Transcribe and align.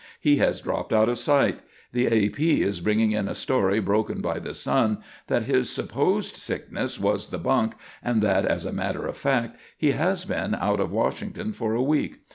He 0.19 0.37
has 0.37 0.61
dropped 0.61 0.91
out 0.91 1.09
of 1.09 1.19
sight; 1.19 1.59
the 1.93 2.07
A. 2.07 2.29
P. 2.29 2.63
is 2.63 2.79
bringing 2.79 3.11
in 3.11 3.27
a 3.27 3.35
story 3.35 3.79
broken 3.79 4.19
by 4.19 4.39
the 4.39 4.55
Sun, 4.55 4.97
that 5.27 5.43
his 5.43 5.69
supposed 5.69 6.35
sickness 6.37 6.99
was 6.99 7.27
the 7.29 7.37
bunk, 7.37 7.75
and 8.01 8.23
that 8.23 8.43
as 8.43 8.65
a 8.65 8.73
matter 8.73 9.05
of 9.05 9.15
fact 9.15 9.59
he 9.77 9.91
has 9.91 10.25
been 10.25 10.55
out 10.55 10.79
of 10.79 10.91
Washington 10.91 11.53
for 11.53 11.75
a 11.75 11.83
week. 11.83 12.21